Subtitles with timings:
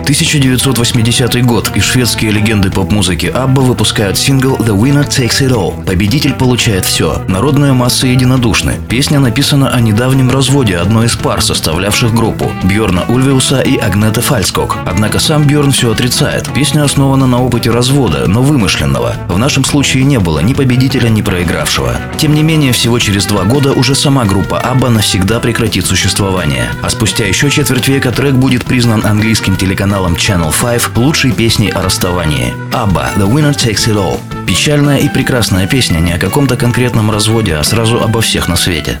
[0.00, 5.84] 1980 год, и шведские легенды поп-музыки Абба выпускают сингл «The Winner Takes It All».
[5.84, 7.22] Победитель получает все.
[7.28, 8.74] Народная масса единодушны.
[8.88, 14.76] Песня написана о недавнем разводе одной из пар, составлявших группу– Бьорна Ульвиуса и Агнета Фальскок.
[14.86, 16.48] Однако сам Бьорн все отрицает.
[16.54, 19.14] Песня основана на опыте развода, но вымышленного.
[19.28, 21.96] В нашем случае не было ни победителя, ни проигравшего.
[22.18, 26.70] Тем не менее, всего через два года уже сама группа Абба навсегда прекратит существование.
[26.82, 31.70] А спустя еще четверть века трек будет признан английским телеканалом каналом Channel 5 лучшие песни
[31.70, 32.52] о расставании.
[32.74, 34.20] Абба «The Winner Takes It All».
[34.46, 39.00] Печальная и прекрасная песня не о каком-то конкретном разводе, а сразу обо всех на свете.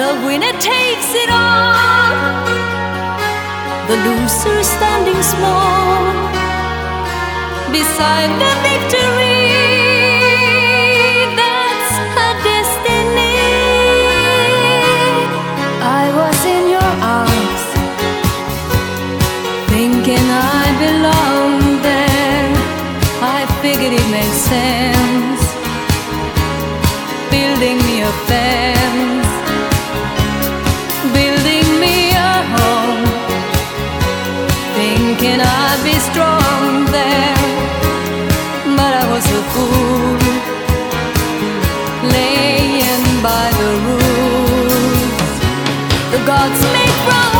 [0.00, 2.46] The winner takes it all,
[3.88, 6.00] the loser standing small
[7.70, 9.44] beside the victory.
[11.40, 13.36] That's her destiny.
[16.00, 17.64] I was in your arms,
[19.68, 20.26] thinking
[20.56, 22.48] I belonged there.
[23.36, 25.42] I figured it made sense
[27.30, 29.29] building me a fence,
[35.20, 37.36] thinking I'd be strong there,
[38.76, 40.16] but I was a fool,
[42.08, 45.32] laying by the rules.
[46.12, 47.39] The gods make wrong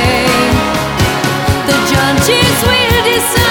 [2.31, 3.50] Will decide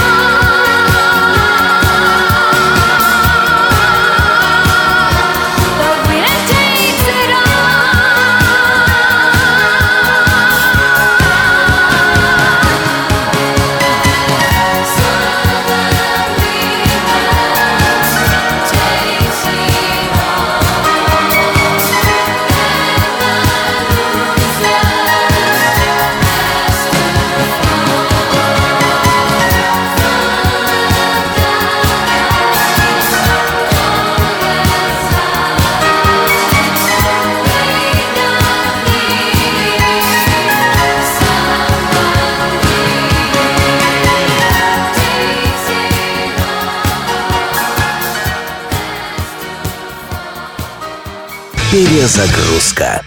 [51.71, 53.01] Перезагрузка.